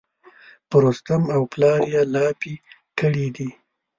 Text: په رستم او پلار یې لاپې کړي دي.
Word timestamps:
په 0.69 0.75
رستم 0.83 1.23
او 1.35 1.41
پلار 1.51 1.79
یې 1.93 2.01
لاپې 2.13 2.53
کړي 2.99 3.27
دي. 3.35 3.49